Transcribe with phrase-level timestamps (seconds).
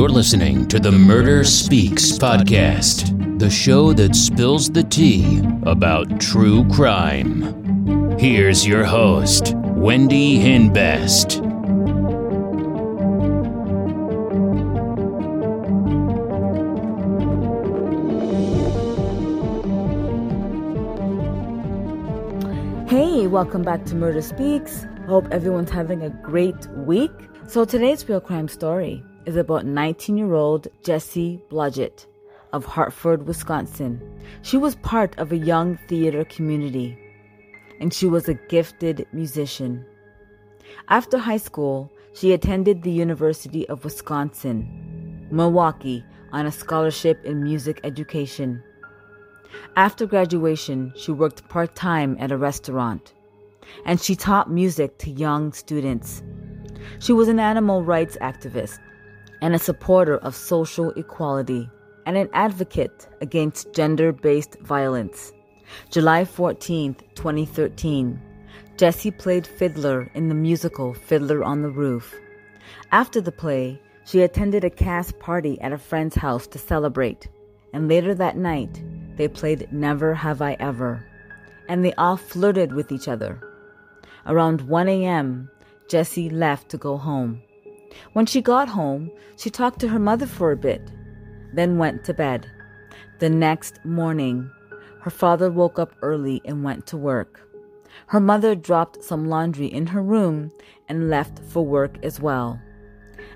[0.00, 6.66] You're listening to the Murder Speaks podcast, the show that spills the tea about true
[6.70, 8.18] crime.
[8.18, 11.42] Here's your host, Wendy Hinbest.
[22.88, 24.86] Hey, welcome back to Murder Speaks.
[25.06, 27.12] Hope everyone's having a great week.
[27.46, 32.06] So, today's real crime story is about 19 year old Jessie Blodgett
[32.52, 34.00] of Hartford, Wisconsin.
[34.42, 36.98] She was part of a young theater community
[37.80, 39.84] and she was a gifted musician.
[40.88, 47.80] After high school, she attended the University of Wisconsin, Milwaukee, on a scholarship in music
[47.84, 48.62] education.
[49.76, 53.14] After graduation, she worked part time at a restaurant
[53.84, 56.22] and she taught music to young students.
[56.98, 58.78] She was an animal rights activist
[59.40, 61.68] and a supporter of social equality
[62.06, 65.32] and an advocate against gender based violence.
[65.90, 68.20] July 14, 2013,
[68.76, 72.14] Jessie played fiddler in the musical Fiddler on the Roof.
[72.92, 77.28] After the play, she attended a cast party at a friend's house to celebrate,
[77.72, 78.82] and later that night,
[79.16, 81.06] they played Never Have I Ever,
[81.68, 83.40] and they all flirted with each other.
[84.26, 85.50] Around 1 a.m.,
[85.88, 87.42] Jessie left to go home.
[88.12, 90.82] When she got home, she talked to her mother for a bit,
[91.52, 92.50] then went to bed.
[93.18, 94.50] The next morning,
[95.02, 97.40] her father woke up early and went to work.
[98.06, 100.52] Her mother dropped some laundry in her room
[100.88, 102.60] and left for work as well.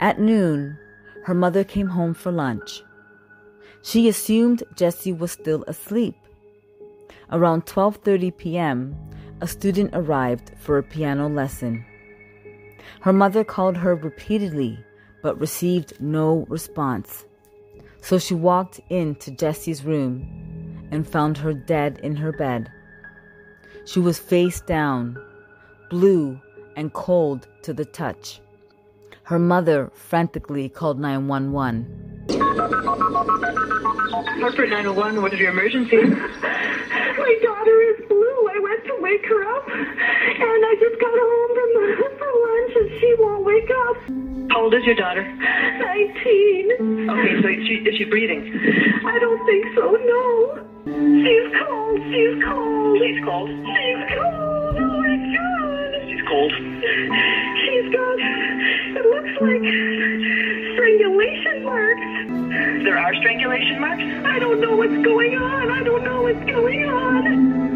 [0.00, 0.78] At noon,
[1.24, 2.82] her mother came home for lunch.
[3.82, 6.16] She assumed Jessie was still asleep.
[7.30, 8.96] Around 12:30 p.m.,
[9.40, 11.84] a student arrived for a piano lesson.
[13.00, 14.84] Her mother called her repeatedly
[15.26, 17.24] but received no response.
[18.00, 20.24] So she walked into Jessie's room
[20.92, 22.70] and found her dead in her bed.
[23.86, 25.18] She was face down,
[25.90, 26.40] blue
[26.76, 28.40] and cold to the touch.
[29.24, 32.26] Her mother frantically called 911.
[34.38, 36.04] Hartford 901, what is your emergency?
[36.04, 38.48] My daughter is blue.
[38.54, 41.70] I went to wake her up, and I just got home from,
[42.18, 42.90] from lunch, and
[43.56, 44.50] she won't wake up.
[44.50, 45.24] How old is your daughter?
[45.24, 47.08] 19.
[47.10, 48.42] Okay, so is she, is she breathing?
[49.04, 50.62] I don't think so, no.
[50.86, 52.00] She's cold.
[52.12, 52.98] She's cold.
[53.00, 53.50] She's cold.
[53.50, 54.76] She's cold.
[54.78, 55.90] Oh my God.
[56.08, 56.52] She's cold.
[56.52, 58.18] She's got,
[58.96, 59.66] it looks like
[60.74, 62.06] strangulation marks.
[62.84, 64.02] There are strangulation marks?
[64.26, 65.70] I don't know what's going on.
[65.70, 67.75] I don't know what's going on.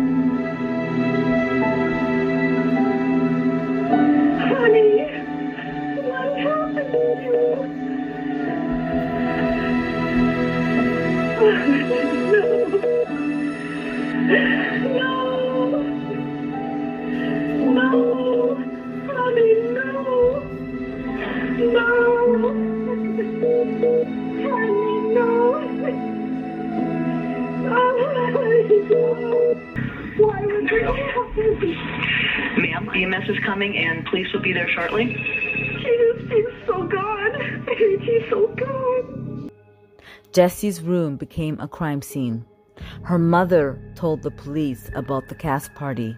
[28.70, 31.74] Why would this happen?
[32.58, 35.12] Ma'am, EMS is coming and police will be there shortly.
[35.12, 37.66] She's, she's so gone.
[37.76, 39.50] She's so gone.
[40.32, 42.44] Jessie's room became a crime scene.
[43.02, 46.16] Her mother told the police about the cast party.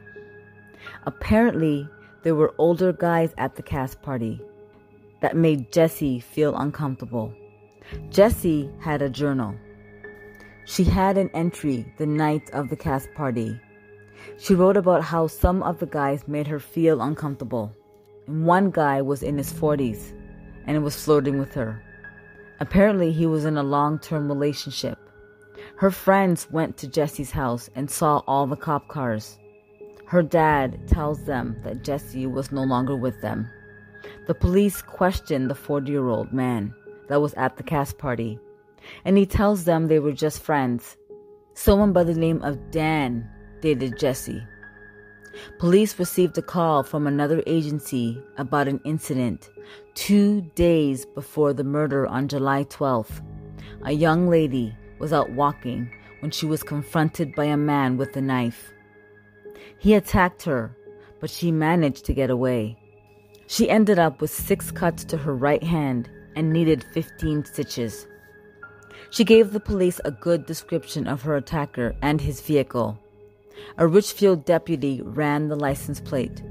[1.07, 1.89] Apparently,
[2.23, 4.41] there were older guys at the cast party
[5.23, 7.33] that made Jessie feel uncomfortable.
[8.11, 9.55] Jessie had a journal.
[10.65, 13.61] She had an entry the night of the cast party.
[14.39, 17.75] She wrote about how some of the guys made her feel uncomfortable.
[18.29, 20.13] And one guy was in his 40s
[20.67, 21.83] and was flirting with her.
[22.61, 24.99] Apparently, he was in a long term relationship.
[25.77, 29.39] Her friends went to Jessie's house and saw all the cop cars.
[30.07, 33.49] Her dad tells them that Jessie was no longer with them.
[34.29, 36.73] The police question the 40 year old man
[37.09, 38.39] that was at the cast party,
[39.05, 40.97] and he tells them they were just friends.
[41.55, 43.29] Someone by the name of Dan
[43.61, 44.43] dated Jessie.
[45.59, 49.49] Police received a call from another agency about an incident
[49.95, 53.23] two days before the murder on July 12th.
[53.85, 55.91] A young lady was out walking
[56.21, 58.73] when she was confronted by a man with a knife.
[59.79, 60.77] He attacked her,
[61.21, 62.79] but she managed to get away.
[63.47, 68.07] She ended up with six cuts to her right hand and needed 15 stitches.
[69.13, 72.99] She gave the police a good description of her attacker and his vehicle.
[73.79, 76.43] A Richfield deputy ran the license plate,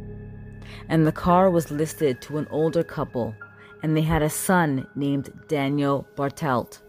[0.88, 3.36] and the car was listed to an older couple
[3.84, 6.80] and they had a son named Daniel Bartelt.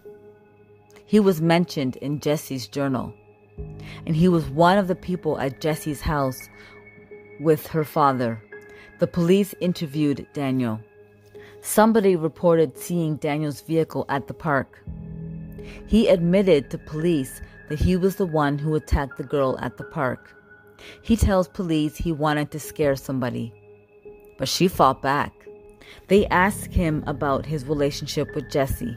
[1.06, 3.12] He was mentioned in Jessie's journal,
[4.06, 6.38] and he was one of the people at Jessie's house
[7.40, 8.42] with her father.
[8.98, 10.80] The police interviewed Daniel.
[11.60, 14.84] Somebody reported seeing Daniel's vehicle at the park.
[15.86, 19.84] He admitted to police that he was the one who attacked the girl at the
[19.84, 20.34] park.
[21.02, 23.52] He tells police he wanted to scare somebody,
[24.38, 25.32] but she fought back.
[26.08, 28.96] They ask him about his relationship with Jessie.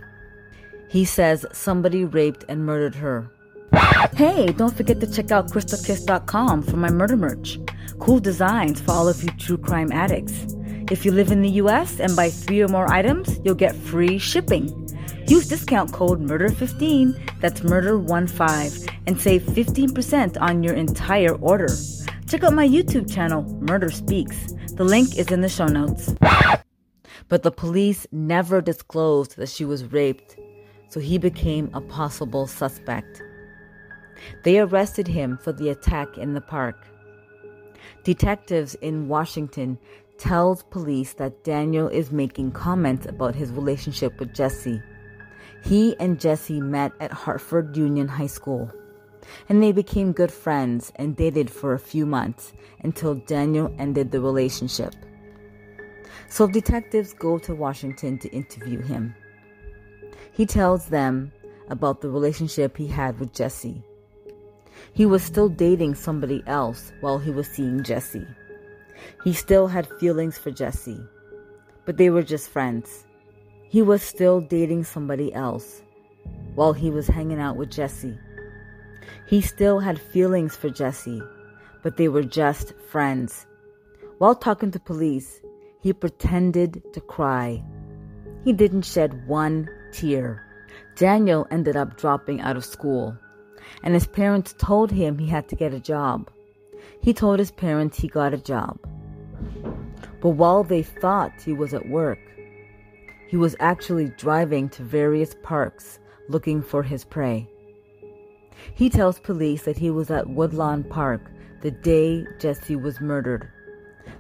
[0.90, 3.30] He says somebody raped and murdered her.
[4.16, 7.60] Hey, don't forget to check out crystalkiss.com for my murder merch.
[8.00, 10.48] Cool designs for all of you true crime addicts.
[10.92, 14.18] If you live in the US and buy three or more items, you'll get free
[14.18, 14.85] shipping.
[15.28, 21.70] Use discount code MURDER15, that's MURDER15, and save 15% on your entire order.
[22.28, 24.54] Check out my YouTube channel, Murder Speaks.
[24.74, 26.14] The link is in the show notes.
[27.28, 30.38] But the police never disclosed that she was raped,
[30.90, 33.24] so he became a possible suspect.
[34.44, 36.86] They arrested him for the attack in the park.
[38.04, 39.80] Detectives in Washington
[40.20, 44.82] tells police that Daniel is making comments about his relationship with Jessie.
[45.66, 48.72] He and Jessie met at Hartford Union High School,
[49.50, 52.54] and they became good friends and dated for a few months
[52.84, 54.94] until Daniel ended the relationship.
[56.30, 59.16] So detectives go to Washington to interview him.
[60.34, 61.32] He tells them
[61.68, 63.82] about the relationship he had with Jessie.
[64.94, 68.28] He was still dating somebody else while he was seeing Jessie.
[69.24, 71.02] He still had feelings for Jessie,
[71.86, 73.08] but they were just friends.
[73.76, 75.84] He was still dating somebody else
[76.54, 78.18] while he was hanging out with Jessie.
[79.28, 81.22] He still had feelings for Jessie,
[81.84, 83.46] but they were just friends.
[84.18, 85.42] While talking to police,
[85.82, 87.66] he pretended to cry.
[88.46, 90.42] He didn't shed one tear.
[90.96, 93.18] Daniel ended up dropping out of school,
[93.84, 96.32] and his parents told him he had to get a job.
[97.02, 98.80] He told his parents he got a job.
[100.22, 102.20] But while they thought he was at work,
[103.36, 106.00] he was actually driving to various parks
[106.30, 107.46] looking for his prey.
[108.76, 111.30] He tells police that he was at Woodlawn Park
[111.62, 113.50] the day Jessie was murdered.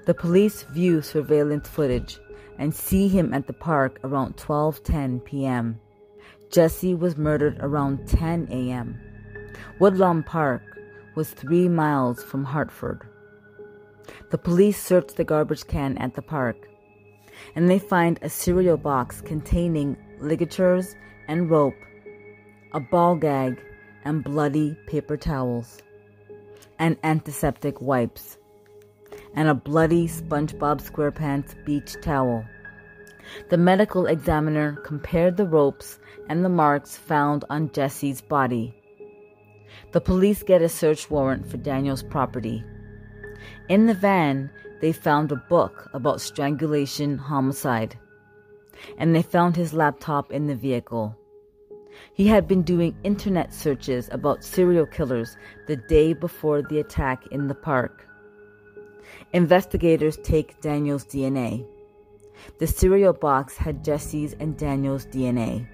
[0.06, 2.20] The police view surveillance footage
[2.60, 5.80] and see him at the park around 12:10 p.m.
[6.52, 9.00] Jessie was murdered around 10 a.m.
[9.80, 10.62] Woodlawn Park
[11.16, 13.08] was 3 miles from Hartford.
[14.32, 16.68] The police search the garbage can at the park
[17.56, 20.96] and they find a cereal box containing ligatures
[21.28, 21.76] and rope,
[22.74, 23.62] a ball gag,
[24.04, 25.82] and bloody paper towels,
[26.80, 28.38] and antiseptic wipes,
[29.34, 32.46] and a bloody SpongeBob SquarePants beach towel.
[33.50, 36.00] The medical examiner compared the ropes
[36.30, 38.74] and the marks found on Jessie's body.
[39.92, 42.64] The police get a search warrant for Daniel's property.
[43.68, 47.98] In the van, they found a book about strangulation homicide,
[48.98, 51.16] and they found his laptop in the vehicle.
[52.13, 55.38] He had been doing internet searches about serial killers
[55.68, 58.07] the day before the attack in the park.
[59.33, 61.66] Investigators take Daniel's DNA.
[62.60, 65.67] The cereal box had Jessie's and Daniel's DNA.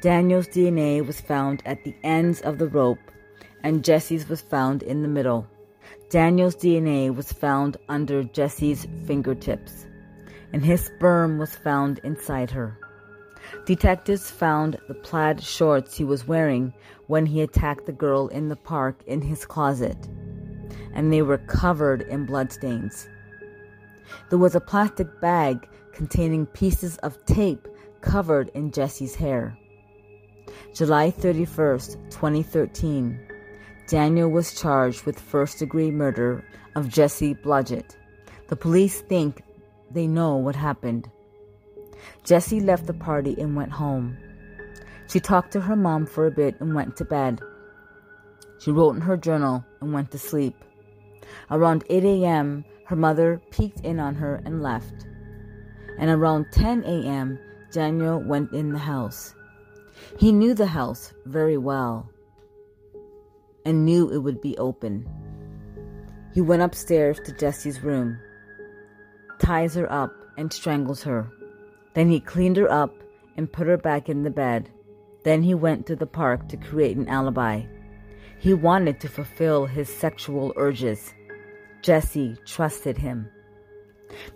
[0.00, 3.10] Daniel's DNA was found at the ends of the rope,
[3.62, 5.46] and Jessie's was found in the middle.
[6.10, 9.86] Daniel's DNA was found under Jessie's fingertips,
[10.52, 12.78] and his sperm was found inside her.
[13.66, 16.72] Detectives found the plaid shorts he was wearing
[17.06, 20.08] when he attacked the girl in the park in his closet,
[20.92, 23.08] and they were covered in bloodstains.
[24.30, 27.66] There was a plastic bag containing pieces of tape
[28.00, 29.56] covered in Jessie's hair.
[30.74, 33.33] July 31st, 2013.
[33.86, 36.42] Daniel was charged with first degree murder
[36.74, 37.96] of Jessie Blodgett.
[38.48, 39.42] The police think
[39.90, 41.10] they know what happened.
[42.24, 44.16] Jessie left the party and went home.
[45.08, 47.40] She talked to her mom for a bit and went to bed.
[48.58, 50.56] She wrote in her journal and went to sleep.
[51.50, 55.06] Around 8 a.m., her mother peeked in on her and left.
[55.98, 57.38] And around 10 a.m.,
[57.70, 59.34] Daniel went in the house.
[60.18, 62.08] He knew the house very well
[63.64, 65.08] and knew it would be open.
[66.32, 68.18] He went upstairs to Jessie's room,
[69.38, 71.30] ties her up, and strangles her.
[71.94, 72.92] Then he cleaned her up
[73.36, 74.70] and put her back in the bed.
[75.22, 77.62] Then he went to the park to create an alibi.
[78.38, 81.14] He wanted to fulfill his sexual urges.
[81.82, 83.28] Jessie trusted him.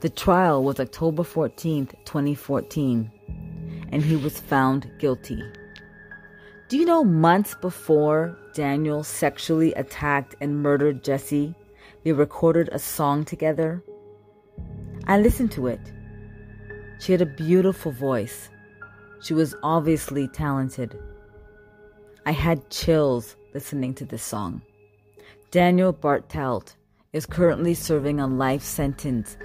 [0.01, 3.11] The trial was October 14th, 2014,
[3.93, 5.43] and he was found guilty.
[6.69, 11.55] Do you know months before Daniel sexually attacked and murdered Jessie,
[12.03, 13.85] they recorded a song together?
[15.07, 15.79] I listened to it.
[16.99, 18.49] She had a beautiful voice.
[19.23, 20.99] She was obviously talented.
[22.27, 24.63] I had chills listening to this song.
[25.53, 26.75] Daniel Bartelt
[27.13, 29.37] is currently serving a life sentence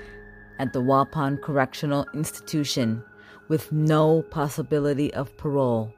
[0.58, 3.04] at the Waupun Correctional Institution
[3.48, 5.94] with no possibility of parole.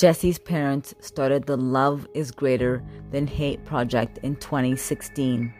[0.00, 5.52] Jessie's parents started the Love is Greater Than Hate project in 2016.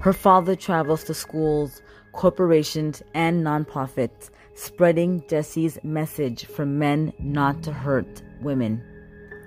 [0.00, 7.72] Her father travels to schools, corporations, and nonprofits, spreading Jessie's message for men not to
[7.72, 8.82] hurt women.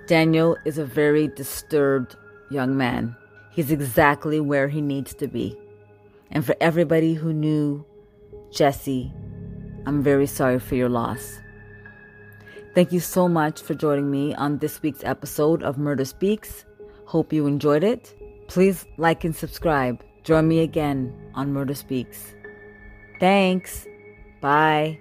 [0.06, 2.16] Daniel is a very disturbed
[2.50, 3.14] young man.
[3.50, 5.58] He's exactly where he needs to be.
[6.30, 7.84] And for everybody who knew
[8.50, 9.12] Jessie,
[9.84, 11.38] I'm very sorry for your loss.
[12.74, 16.64] Thank you so much for joining me on this week's episode of Murder Speaks.
[17.06, 18.12] Hope you enjoyed it.
[18.48, 20.02] Please like and subscribe.
[20.24, 22.34] Join me again on Murder Speaks.
[23.20, 23.86] Thanks.
[24.40, 24.98] Bye.